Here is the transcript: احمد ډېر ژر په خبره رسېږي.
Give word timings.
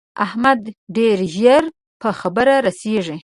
احمد 0.25 0.59
ډېر 0.95 1.17
ژر 1.35 1.63
په 2.01 2.09
خبره 2.19 2.55
رسېږي. 2.67 3.17